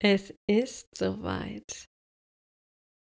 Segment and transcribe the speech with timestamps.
[0.00, 1.88] Es ist soweit.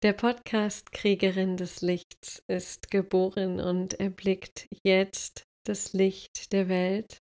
[0.04, 7.19] Der Podcast Kriegerin des Lichts ist geboren und erblickt jetzt das Licht der Welt.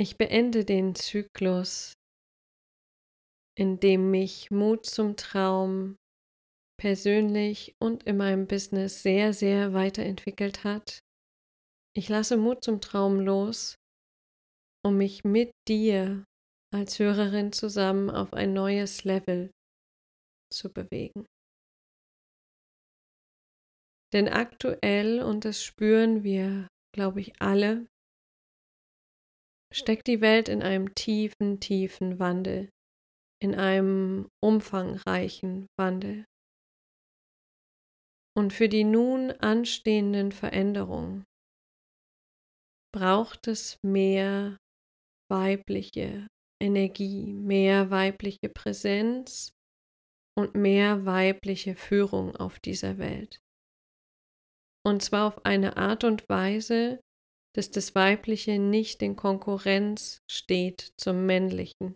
[0.00, 1.92] Ich beende den Zyklus,
[3.58, 5.96] in dem mich Mut zum Traum
[6.80, 11.00] persönlich und in meinem Business sehr, sehr weiterentwickelt hat.
[11.94, 13.74] Ich lasse Mut zum Traum los,
[14.82, 16.24] um mich mit dir
[16.72, 19.50] als Hörerin zusammen auf ein neues Level
[20.52, 21.26] zu bewegen.
[24.12, 27.86] Denn aktuell, und das spüren wir, glaube ich, alle,
[29.72, 32.68] steckt die Welt in einem tiefen, tiefen Wandel,
[33.42, 36.26] in einem umfangreichen Wandel.
[38.36, 41.24] Und für die nun anstehenden Veränderungen
[42.94, 44.58] braucht es mehr
[45.30, 46.26] weibliche
[46.62, 49.52] Energie, mehr weibliche Präsenz
[50.38, 53.40] und mehr weibliche Führung auf dieser Welt.
[54.84, 57.00] Und zwar auf eine Art und Weise,
[57.54, 61.94] dass das Weibliche nicht in Konkurrenz steht zum Männlichen.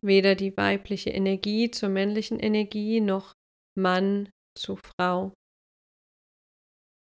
[0.00, 3.34] Weder die weibliche Energie zur männlichen Energie noch
[3.76, 5.34] Mann zu Frau.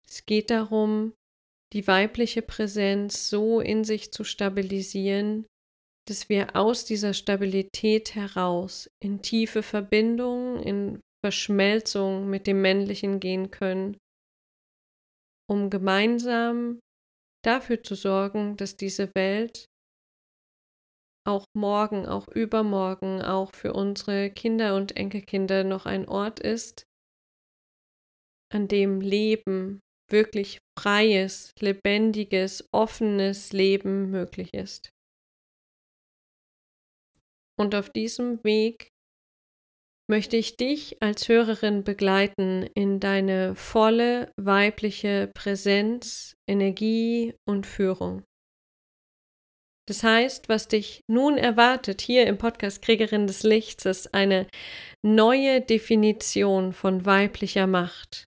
[0.07, 1.13] Es geht darum,
[1.73, 5.45] die weibliche Präsenz so in sich zu stabilisieren,
[6.07, 13.51] dass wir aus dieser Stabilität heraus in tiefe Verbindung, in Verschmelzung mit dem Männlichen gehen
[13.51, 13.97] können,
[15.49, 16.79] um gemeinsam
[17.45, 19.65] dafür zu sorgen, dass diese Welt
[21.27, 26.83] auch morgen, auch übermorgen, auch für unsere Kinder und Enkelkinder noch ein Ort ist,
[28.51, 29.79] an dem Leben,
[30.11, 34.89] wirklich freies, lebendiges, offenes Leben möglich ist.
[37.61, 38.89] Und auf diesem Weg
[40.09, 48.23] möchte ich dich als Hörerin begleiten in deine volle weibliche Präsenz, Energie und Führung.
[49.87, 54.47] Das heißt, was dich nun erwartet hier im Podcast Kriegerin des Lichts, ist eine
[55.05, 58.25] neue Definition von weiblicher Macht,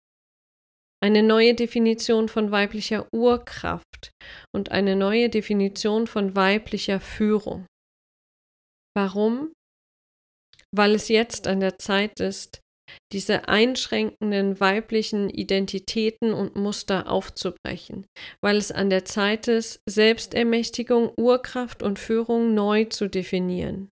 [1.03, 4.13] eine neue Definition von weiblicher Urkraft
[4.55, 7.67] und eine neue Definition von weiblicher Führung.
[8.97, 9.53] Warum?
[10.75, 12.61] Weil es jetzt an der Zeit ist,
[13.13, 18.07] diese einschränkenden weiblichen Identitäten und Muster aufzubrechen,
[18.43, 23.89] weil es an der Zeit ist, Selbstermächtigung, Urkraft und Führung neu zu definieren.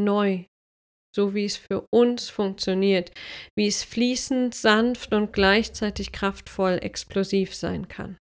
[0.00, 0.44] Neu,
[1.14, 3.12] so wie es für uns funktioniert,
[3.56, 8.16] wie es fließend, sanft und gleichzeitig kraftvoll explosiv sein kann.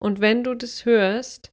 [0.00, 1.50] Und wenn du das hörst,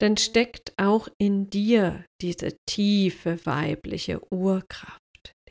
[0.00, 5.00] dann steckt auch in dir diese tiefe weibliche Urkraft,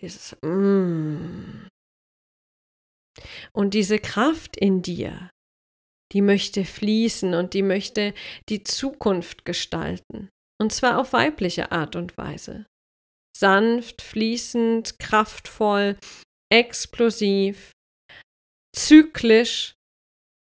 [0.02, 1.68] dieses mm.
[3.54, 5.30] Und diese Kraft in dir,
[6.12, 8.14] die möchte fließen und die möchte
[8.50, 10.30] die Zukunft gestalten.
[10.62, 12.66] Und zwar auf weibliche Art und Weise.
[13.36, 15.98] Sanft, fließend, kraftvoll,
[16.50, 17.72] explosiv,
[18.74, 19.75] zyklisch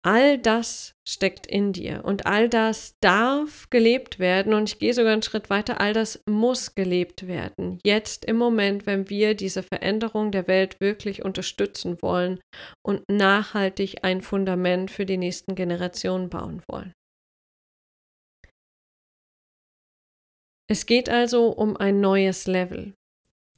[0.02, 5.14] all das steckt in dir und all das darf gelebt werden und ich gehe sogar
[5.14, 7.80] einen Schritt weiter, all das muss gelebt werden.
[7.84, 12.40] Jetzt im Moment, wenn wir diese Veränderung der Welt wirklich unterstützen wollen
[12.82, 16.94] und nachhaltig ein Fundament für die nächsten Generationen bauen wollen.
[20.72, 22.94] Es geht also um ein neues Level.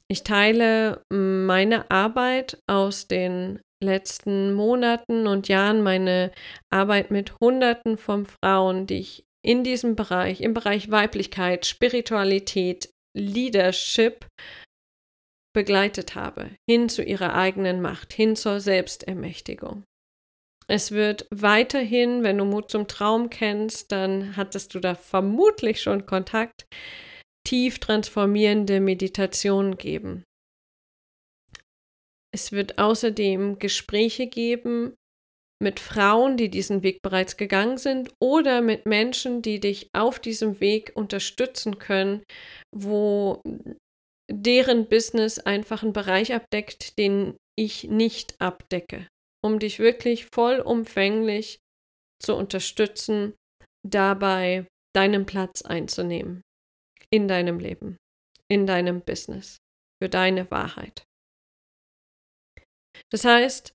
[0.08, 6.32] Ich teile meine Arbeit aus den letzten Monaten und Jahren meine
[6.70, 14.26] Arbeit mit Hunderten von Frauen, die ich in diesem Bereich, im Bereich Weiblichkeit, Spiritualität, Leadership
[15.54, 19.84] begleitet habe, hin zu ihrer eigenen Macht, hin zur Selbstermächtigung.
[20.68, 26.06] Es wird weiterhin, wenn du Mut zum Traum kennst, dann hattest du da vermutlich schon
[26.06, 26.64] Kontakt,
[27.46, 30.24] tief transformierende Meditationen geben.
[32.34, 34.94] Es wird außerdem Gespräche geben
[35.62, 40.60] mit Frauen, die diesen Weg bereits gegangen sind oder mit Menschen, die dich auf diesem
[40.60, 42.24] Weg unterstützen können,
[42.74, 43.40] wo
[44.30, 49.06] deren Business einfach einen Bereich abdeckt, den ich nicht abdecke,
[49.44, 51.58] um dich wirklich vollumfänglich
[52.20, 53.34] zu unterstützen,
[53.86, 56.42] dabei deinen Platz einzunehmen
[57.10, 57.98] in deinem Leben,
[58.48, 59.58] in deinem Business,
[60.02, 61.04] für deine Wahrheit.
[63.10, 63.74] Das heißt,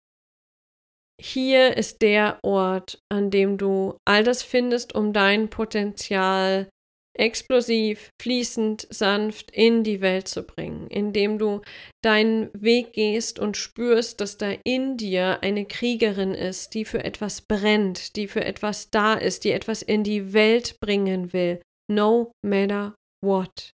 [1.19, 6.69] hier ist der Ort, an dem du all das findest, um dein Potenzial
[7.17, 11.61] explosiv, fließend, sanft in die Welt zu bringen, indem du
[12.03, 17.41] deinen Weg gehst und spürst, dass da in dir eine Kriegerin ist, die für etwas
[17.41, 22.95] brennt, die für etwas da ist, die etwas in die Welt bringen will, no matter
[23.23, 23.71] what.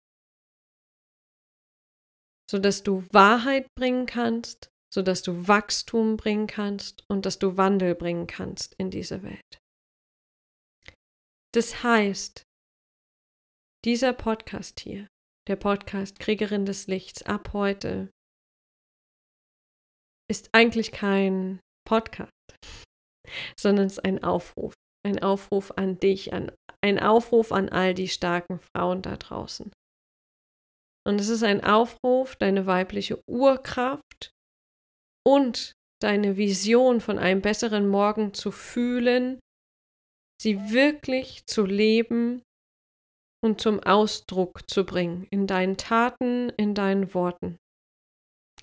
[2.49, 8.27] Sodass du Wahrheit bringen kannst, sodass du Wachstum bringen kannst und dass du Wandel bringen
[8.27, 9.59] kannst in diese Welt.
[11.53, 12.43] Das heißt,
[13.83, 15.07] dieser Podcast hier,
[15.47, 18.11] der Podcast Kriegerin des Lichts ab heute,
[20.29, 22.31] ist eigentlich kein Podcast,
[23.59, 24.73] sondern es ist ein Aufruf.
[25.03, 26.51] Ein Aufruf an dich, an,
[26.83, 29.71] ein Aufruf an all die starken Frauen da draußen.
[31.07, 34.31] Und es ist ein Aufruf, deine weibliche Urkraft
[35.25, 39.39] und deine Vision von einem besseren Morgen zu fühlen
[40.41, 42.41] sie wirklich zu leben
[43.43, 47.57] und zum Ausdruck zu bringen, in deinen Taten, in deinen Worten.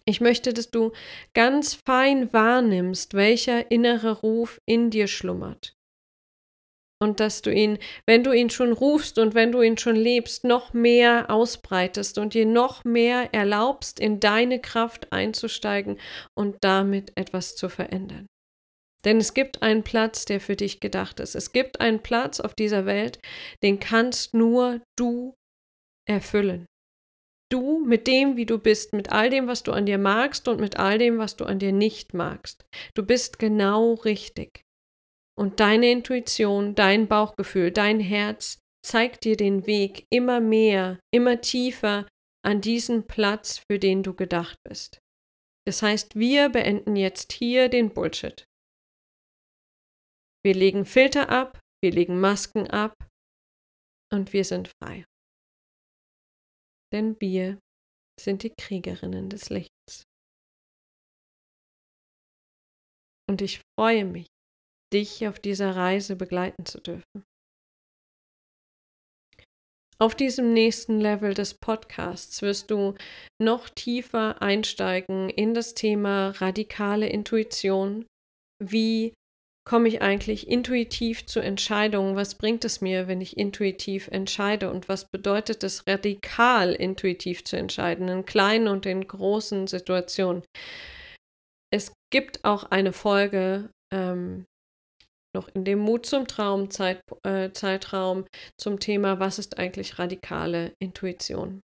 [0.04, 0.92] Ich möchte, dass du
[1.34, 5.74] ganz fein wahrnimmst, welcher innere Ruf in dir schlummert.
[7.00, 10.42] Und dass du ihn, wenn du ihn schon rufst und wenn du ihn schon lebst,
[10.42, 15.98] noch mehr ausbreitest und dir noch mehr erlaubst, in deine Kraft einzusteigen
[16.36, 18.26] und damit etwas zu verändern.
[19.04, 21.36] Denn es gibt einen Platz, der für dich gedacht ist.
[21.36, 23.20] Es gibt einen Platz auf dieser Welt,
[23.62, 25.34] den kannst nur du
[26.08, 26.66] erfüllen.
[27.50, 30.60] Du mit dem, wie du bist, mit all dem, was du an dir magst und
[30.60, 32.66] mit all dem, was du an dir nicht magst.
[32.94, 34.62] Du bist genau richtig.
[35.38, 42.08] Und deine Intuition, dein Bauchgefühl, dein Herz zeigt dir den Weg immer mehr, immer tiefer
[42.44, 44.98] an diesen Platz, für den du gedacht bist.
[45.64, 48.46] Das heißt, wir beenden jetzt hier den Bullshit.
[50.44, 52.94] Wir legen Filter ab, wir legen Masken ab
[54.12, 55.04] und wir sind frei.
[56.92, 57.60] Denn wir
[58.18, 60.02] sind die Kriegerinnen des Lichts.
[63.28, 64.26] Und ich freue mich,
[64.92, 67.24] dich auf dieser Reise begleiten zu dürfen.
[70.00, 72.94] Auf diesem nächsten Level des Podcasts wirst du
[73.42, 78.06] noch tiefer einsteigen in das Thema radikale Intuition,
[78.62, 79.12] wie
[79.68, 82.16] komme ich eigentlich intuitiv zu Entscheidungen?
[82.16, 84.70] Was bringt es mir, wenn ich intuitiv entscheide?
[84.70, 90.42] Und was bedeutet es, radikal intuitiv zu entscheiden, in kleinen und in großen Situationen?
[91.70, 94.46] Es gibt auch eine Folge, ähm,
[95.38, 98.24] noch in dem Mut zum Traum Zeit, äh, Zeitraum
[98.58, 101.60] zum Thema, was ist eigentlich radikale Intuition?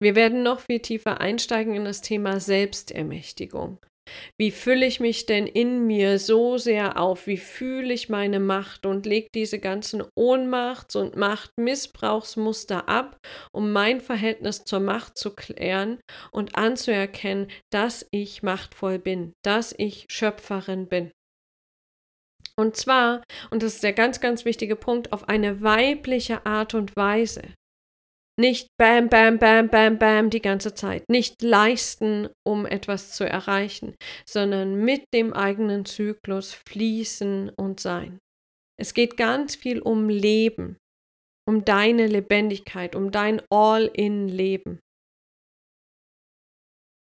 [0.00, 3.78] Wir werden noch viel tiefer einsteigen in das Thema Selbstermächtigung.
[4.38, 7.26] Wie fülle ich mich denn in mir so sehr auf?
[7.26, 13.16] Wie fühle ich meine Macht und lege diese ganzen Ohnmachts- und Machtmissbrauchsmuster ab,
[13.52, 16.00] um mein Verhältnis zur Macht zu klären
[16.32, 21.10] und anzuerkennen, dass ich machtvoll bin, dass ich Schöpferin bin.
[22.56, 26.94] Und zwar, und das ist der ganz, ganz wichtige Punkt, auf eine weibliche Art und
[26.96, 27.42] Weise.
[28.36, 31.04] Nicht bam, bam, bam, bam, bam die ganze Zeit.
[31.08, 33.94] Nicht leisten, um etwas zu erreichen,
[34.28, 38.18] sondern mit dem eigenen Zyklus fließen und sein.
[38.76, 40.78] Es geht ganz viel um Leben,
[41.48, 44.80] um deine Lebendigkeit, um dein All-in-Leben.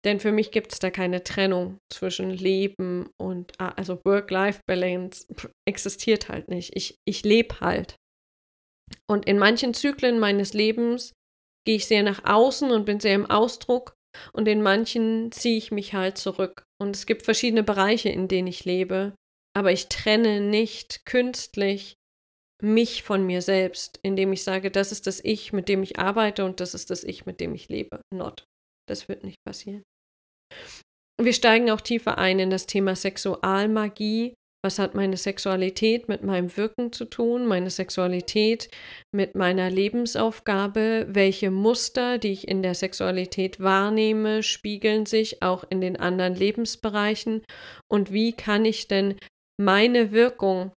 [0.05, 5.25] Denn für mich gibt es da keine Trennung zwischen Leben und, ah, also Work-Life-Balance
[5.67, 6.75] existiert halt nicht.
[6.75, 7.95] Ich, ich lebe halt.
[9.09, 11.13] Und in manchen Zyklen meines Lebens
[11.65, 13.95] gehe ich sehr nach außen und bin sehr im Ausdruck
[14.31, 16.63] und in manchen ziehe ich mich halt zurück.
[16.79, 19.15] Und es gibt verschiedene Bereiche, in denen ich lebe,
[19.55, 21.95] aber ich trenne nicht künstlich
[22.61, 26.45] mich von mir selbst, indem ich sage, das ist das Ich, mit dem ich arbeite
[26.45, 28.01] und das ist das Ich, mit dem ich lebe.
[28.13, 28.45] Not.
[28.87, 29.83] Das wird nicht passieren.
[31.21, 34.35] Wir steigen auch tiefer ein in das Thema Sexualmagie
[34.65, 37.45] was hat meine Sexualität mit meinem Wirken zu tun?
[37.45, 38.71] Meine Sexualität
[39.11, 41.05] mit meiner Lebensaufgabe?
[41.07, 47.43] Welche Muster, die ich in der Sexualität wahrnehme, spiegeln sich auch in den anderen Lebensbereichen?
[47.91, 49.19] Und wie kann ich denn
[49.61, 50.71] meine Wirkung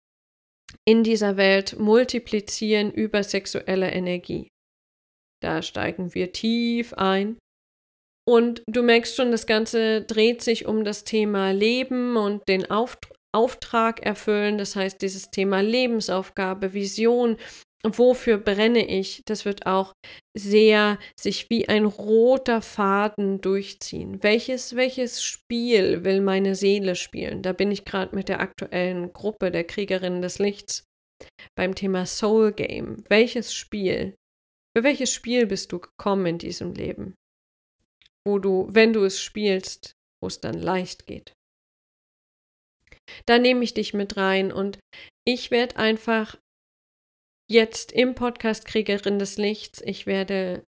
[0.83, 4.49] in dieser Welt multiplizieren über sexuelle Energie?
[5.41, 7.37] Da steigen wir tief ein.
[8.27, 13.17] Und du merkst schon, das Ganze dreht sich um das Thema Leben und den Auftrag
[13.37, 17.37] Auftrag erfüllen, das heißt dieses Thema Lebensaufgabe, Vision,
[17.83, 19.93] wofür brenne ich, das wird auch
[20.35, 24.23] sehr sich wie ein roter Faden durchziehen.
[24.23, 27.43] Welches, welches Spiel will meine Seele spielen?
[27.43, 30.83] Da bin ich gerade mit der aktuellen Gruppe der Kriegerinnen des Lichts
[31.55, 33.03] beim Thema Soul Game.
[33.09, 34.15] Welches Spiel
[34.75, 37.13] Für welches Spiel bist du gekommen in diesem Leben?
[38.27, 41.33] Wo du, wenn du es spielst, wo es dann leicht geht.
[43.25, 44.79] Da nehme ich dich mit rein und
[45.25, 46.37] ich werde einfach
[47.49, 50.65] jetzt im Podcast Kriegerin des Lichts, ich werde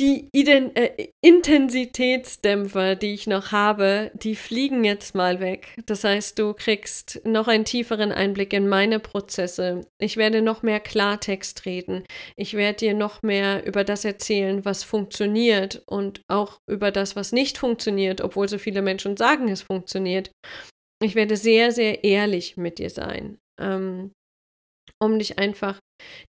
[0.00, 5.76] die Ident äh, Intensitätsdämpfer, die ich noch habe, die fliegen jetzt mal weg.
[5.86, 9.86] Das heißt, du kriegst noch einen tieferen Einblick in meine Prozesse.
[9.98, 12.04] Ich werde noch mehr Klartext reden.
[12.36, 17.32] Ich werde dir noch mehr über das erzählen, was funktioniert und auch über das, was
[17.32, 20.30] nicht funktioniert, obwohl so viele Menschen sagen, es funktioniert.
[21.02, 23.38] Ich werde sehr, sehr ehrlich mit dir sein.
[23.60, 24.12] Ähm,
[24.98, 25.78] um dich einfach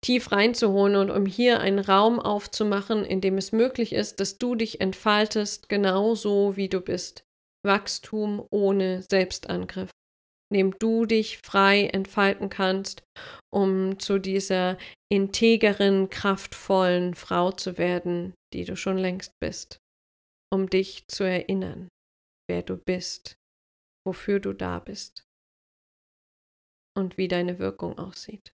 [0.01, 4.55] tief reinzuholen und um hier einen Raum aufzumachen, in dem es möglich ist, dass du
[4.55, 7.23] dich entfaltest, genauso wie du bist.
[7.65, 9.91] Wachstum ohne Selbstangriff,
[10.49, 13.03] in dem du dich frei entfalten kannst,
[13.53, 14.77] um zu dieser
[15.11, 19.77] integeren, kraftvollen Frau zu werden, die du schon längst bist,
[20.51, 21.87] um dich zu erinnern,
[22.49, 23.35] wer du bist,
[24.05, 25.23] wofür du da bist
[26.97, 28.51] und wie deine Wirkung aussieht.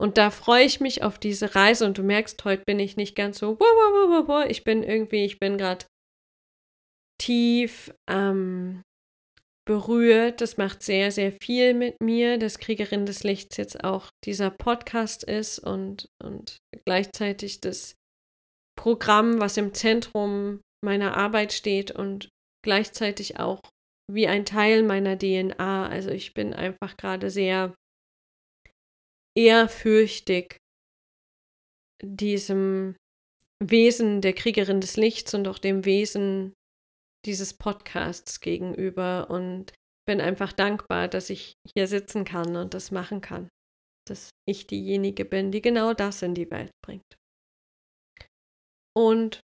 [0.00, 3.14] Und da freue ich mich auf diese Reise und du merkst, heute bin ich nicht
[3.14, 5.86] ganz so, wow, wow, wow, wow, ich bin irgendwie, ich bin gerade
[7.20, 8.82] tief ähm,
[9.64, 10.40] berührt.
[10.40, 15.22] Das macht sehr, sehr viel mit mir, dass Kriegerin des Lichts jetzt auch dieser Podcast
[15.24, 17.94] ist und, und gleichzeitig das
[18.76, 22.28] Programm, was im Zentrum meiner Arbeit steht und
[22.64, 23.60] gleichzeitig auch
[24.10, 25.88] wie ein Teil meiner DNA.
[25.88, 27.74] Also ich bin einfach gerade sehr
[29.36, 30.56] ehrfürchtig
[32.02, 32.96] diesem
[33.62, 36.52] Wesen der Kriegerin des Lichts und auch dem Wesen
[37.24, 39.72] dieses Podcasts gegenüber und
[40.06, 43.48] bin einfach dankbar, dass ich hier sitzen kann und das machen kann.
[44.08, 47.14] Dass ich diejenige bin, die genau das in die Welt bringt.
[48.96, 49.40] Und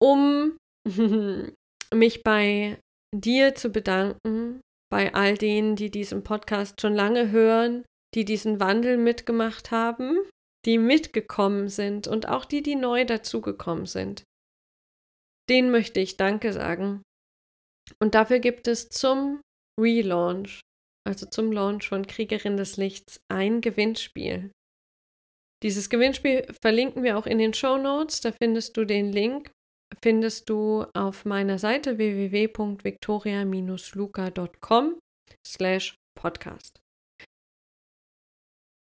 [0.00, 0.56] um
[1.94, 2.78] mich bei
[3.12, 7.84] dir zu bedanken, bei all denen, die diesen Podcast schon lange hören,
[8.14, 10.18] die diesen Wandel mitgemacht haben,
[10.64, 14.24] die mitgekommen sind und auch die, die neu dazugekommen sind.
[15.48, 17.02] Den möchte ich Danke sagen.
[18.00, 19.40] Und dafür gibt es zum
[19.80, 20.60] Relaunch,
[21.06, 24.50] also zum Launch von Kriegerin des Lichts, ein Gewinnspiel.
[25.62, 28.20] Dieses Gewinnspiel verlinken wir auch in den Show Notes.
[28.20, 29.52] Da findest du den Link,
[30.02, 34.98] findest du auf meiner Seite www.victoria-luca.com
[35.46, 36.80] slash podcast.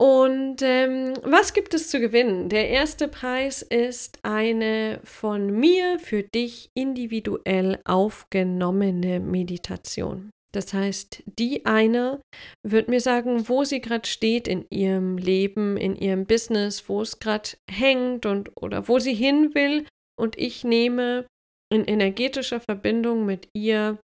[0.04, 2.50] Und ähm, was gibt es zu gewinnen?
[2.50, 10.30] Der erste Preis ist eine von mir für dich individuell aufgenommene Meditation.
[10.54, 12.20] Das heißt, die eine
[12.68, 17.20] wird mir sagen, wo sie gerade steht in ihrem Leben, in ihrem Business, wo es
[17.20, 19.88] gerade hängt und oder wo sie hin will.
[20.20, 21.28] Und ich nehme
[21.72, 24.00] in energetischer Verbindung mit ihr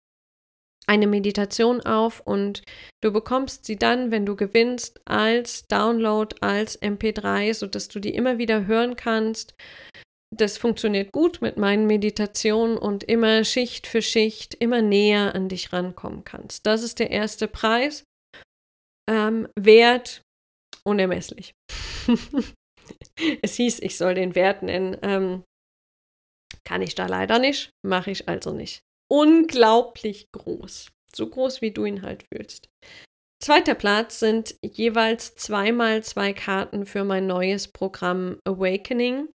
[0.88, 2.64] eine Meditation auf und
[3.02, 8.38] du bekommst sie dann, wenn du gewinnst, als Download, als MP3, sodass du die immer
[8.38, 9.54] wieder hören kannst.
[10.36, 15.72] Das funktioniert gut mit meinen Meditationen und immer Schicht für Schicht, immer näher an dich
[15.72, 16.66] rankommen kannst.
[16.66, 18.04] Das ist der erste Preis.
[19.10, 20.22] Ähm, Wert
[20.84, 21.54] unermesslich.
[23.42, 24.98] es hieß, ich soll den Wert nennen.
[25.02, 25.44] Ähm,
[26.66, 30.90] kann ich da leider nicht, mache ich also nicht unglaublich groß.
[31.16, 32.70] So groß, wie du ihn halt fühlst.
[33.42, 39.30] Zweiter Platz sind jeweils zweimal zwei Karten für mein neues Programm Awakening.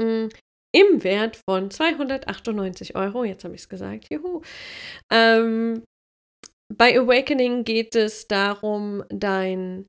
[0.00, 0.28] Mm,
[0.72, 3.24] Im Wert von 298 Euro.
[3.24, 4.06] Jetzt habe ich es gesagt.
[4.10, 4.42] Juhu.
[5.10, 5.84] Ähm,
[6.72, 9.86] bei Awakening geht es darum, dein,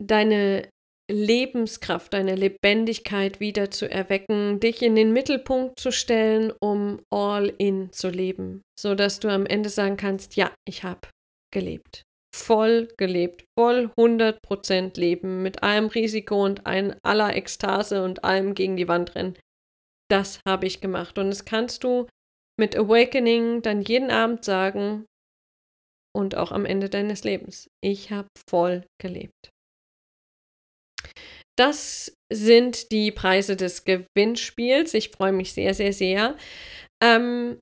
[0.00, 0.68] deine
[1.10, 7.92] Lebenskraft, deine Lebendigkeit wieder zu erwecken, dich in den Mittelpunkt zu stellen, um all in
[7.92, 11.08] zu leben, so dass du am Ende sagen kannst, ja, ich habe
[11.52, 12.02] gelebt.
[12.36, 18.76] Voll gelebt, voll 100% Leben, mit allem Risiko und ein, aller Ekstase und allem gegen
[18.76, 19.38] die Wand rennen.
[20.10, 21.18] Das habe ich gemacht.
[21.18, 22.06] Und das kannst du
[22.58, 25.06] mit Awakening dann jeden Abend sagen
[26.14, 27.68] und auch am Ende deines Lebens.
[27.82, 29.50] Ich habe voll gelebt.
[31.58, 34.94] Das sind die Preise des Gewinnspiels.
[34.94, 36.36] Ich freue mich sehr, sehr, sehr.
[37.02, 37.58] Ähm,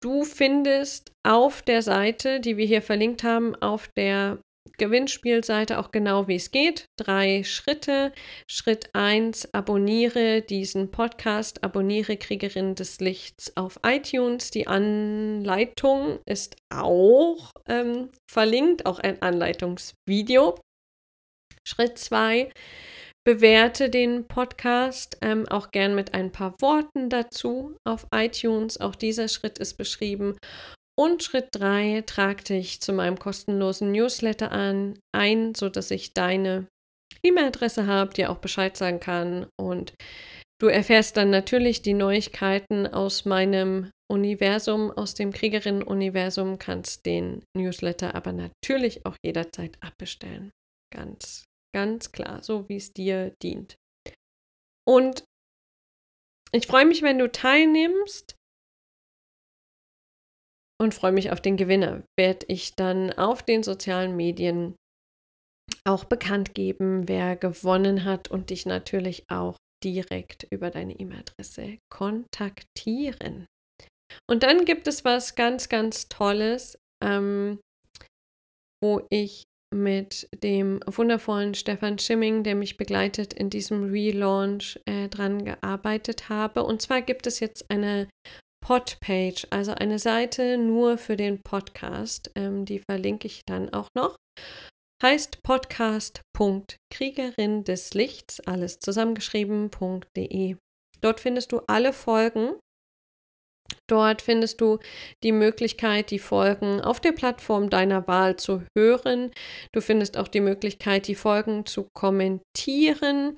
[0.00, 4.38] du findest auf der Seite, die wir hier verlinkt haben, auf der
[4.76, 6.84] Gewinnspielseite auch genau, wie es geht.
[6.98, 8.12] Drei Schritte.
[8.46, 14.50] Schritt 1, abonniere diesen Podcast, abonniere Kriegerin des Lichts auf iTunes.
[14.50, 20.56] Die Anleitung ist auch ähm, verlinkt, auch ein Anleitungsvideo.
[21.66, 22.50] Schritt zwei,
[23.28, 28.80] bewerte den Podcast ähm, auch gern mit ein paar Worten dazu auf iTunes.
[28.80, 30.38] Auch dieser Schritt ist beschrieben.
[30.98, 36.68] Und Schritt drei, trag dich zu meinem kostenlosen Newsletter an, ein, sodass ich deine
[37.22, 39.46] E-Mail-Adresse habe, dir auch Bescheid sagen kann.
[39.60, 39.92] Und
[40.58, 48.14] du erfährst dann natürlich die Neuigkeiten aus meinem Universum, aus dem Kriegerinnen-Universum, kannst den Newsletter
[48.14, 50.50] aber natürlich auch jederzeit abbestellen.
[50.90, 51.44] Ganz,
[51.74, 53.76] ganz klar, so wie es dir dient.
[54.86, 55.24] Und
[56.52, 58.36] ich freue mich, wenn du teilnimmst
[60.80, 62.04] und freue mich auf den Gewinner.
[62.16, 64.76] Werde ich dann auf den sozialen Medien
[65.86, 73.46] auch bekannt geben, wer gewonnen hat und dich natürlich auch direkt über deine E-Mail-Adresse kontaktieren.
[74.30, 77.60] Und dann gibt es was ganz, ganz Tolles, ähm,
[78.82, 79.44] wo ich
[79.74, 86.64] mit dem wundervollen Stefan Schimming, der mich begleitet, in diesem Relaunch äh, dran gearbeitet habe.
[86.64, 88.08] Und zwar gibt es jetzt eine
[88.64, 92.30] Podpage, also eine Seite nur für den Podcast.
[92.34, 94.16] Ähm, die verlinke ich dann auch noch
[95.02, 100.56] heißt podcast.kriegerin des Lichts, alles zusammengeschrieben.de.
[101.00, 102.54] Dort findest du alle Folgen.
[103.88, 104.78] Dort findest du
[105.22, 109.30] die Möglichkeit, die Folgen auf der Plattform deiner Wahl zu hören.
[109.72, 113.36] Du findest auch die Möglichkeit, die Folgen zu kommentieren.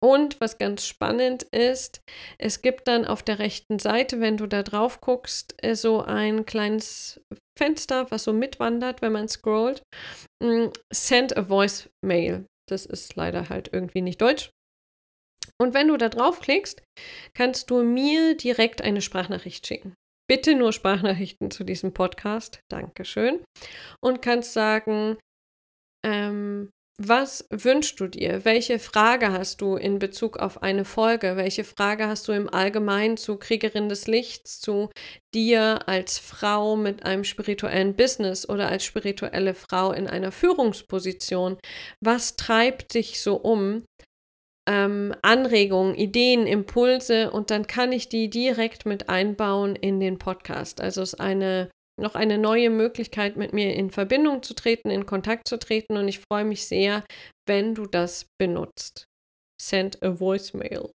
[0.00, 2.02] Und was ganz spannend ist,
[2.38, 6.46] es gibt dann auf der rechten Seite, wenn du da drauf guckst, äh, so ein
[6.46, 7.20] kleines
[7.58, 9.82] Fenster, was so mitwandert, wenn man scrollt.
[10.40, 12.46] Mm, send a voicemail.
[12.68, 14.50] Das ist leider halt irgendwie nicht deutsch.
[15.60, 16.82] Und wenn du da draufklickst,
[17.34, 19.94] kannst du mir direkt eine Sprachnachricht schicken.
[20.28, 22.60] Bitte nur Sprachnachrichten zu diesem Podcast.
[22.70, 23.42] Dankeschön.
[24.02, 25.16] Und kannst sagen,
[26.04, 28.44] ähm, was wünschst du dir?
[28.44, 31.36] Welche Frage hast du in Bezug auf eine Folge?
[31.36, 34.90] Welche Frage hast du im Allgemeinen zu Kriegerin des Lichts, zu
[35.32, 41.56] dir als Frau mit einem spirituellen Business oder als spirituelle Frau in einer Führungsposition?
[42.00, 43.84] Was treibt dich so um?
[44.68, 50.82] Ähm, Anregungen, Ideen, Impulse und dann kann ich die direkt mit einbauen in den Podcast.
[50.82, 55.04] Also es ist eine noch eine neue Möglichkeit, mit mir in Verbindung zu treten, in
[55.04, 55.96] Kontakt zu treten.
[55.96, 57.04] Und ich freue mich sehr,
[57.46, 59.06] wenn du das benutzt.
[59.60, 60.90] Send a voicemail.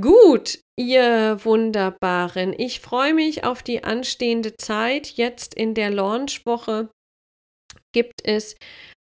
[0.00, 2.54] Gut, ihr Wunderbaren.
[2.56, 5.08] Ich freue mich auf die anstehende Zeit.
[5.08, 6.90] Jetzt in der Launchwoche
[7.92, 8.56] gibt es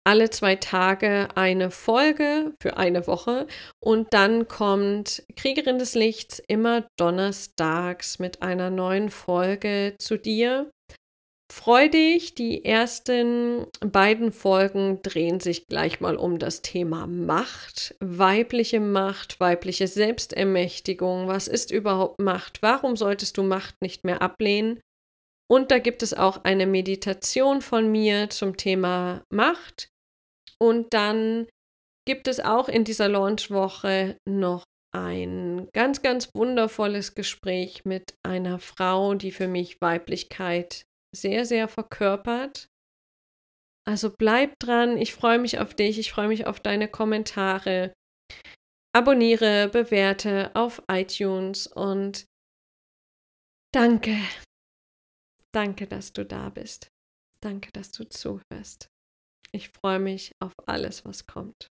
[0.06, 3.48] alle zwei Tage eine Folge für eine Woche
[3.80, 10.70] und dann kommt Kriegerin des Lichts immer donnerstags mit einer neuen Folge zu dir.
[11.52, 18.80] Freu dich, die ersten beiden Folgen drehen sich gleich mal um das Thema Macht, weibliche
[18.80, 21.28] Macht, weibliche Selbstermächtigung.
[21.28, 22.62] Was ist überhaupt Macht?
[22.62, 24.82] Warum solltest du Macht nicht mehr ablehnen?
[25.48, 29.90] Und da gibt es auch eine Meditation von mir zum Thema Macht.
[30.62, 31.48] Und dann
[32.08, 34.64] gibt es auch in dieser Launchwoche noch
[34.96, 42.70] ein ganz, ganz wundervolles Gespräch mit einer Frau, die für mich Weiblichkeit sehr, sehr verkörpert.
[43.88, 47.94] Also bleib dran, ich freue mich auf dich, ich freue mich auf deine Kommentare.
[48.96, 52.26] Abonniere, bewerte auf iTunes und
[53.74, 54.16] danke.
[55.54, 56.88] Danke, dass du da bist.
[57.42, 58.90] Danke, dass du zuhörst.
[59.56, 61.72] Ich freue mich auf alles, was kommt.